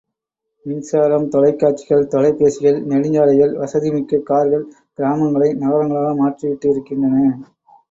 [0.65, 4.65] மின்சாரம், தொலைக் காட்சிகள், தொலைபேசிகள், நெடுஞ்சாலைகள், வசதிமிக்க கார்கள்
[4.97, 7.39] கிராமங்களை நகரங்களாக மாற்றிவிட்டு இருக்கின்றன.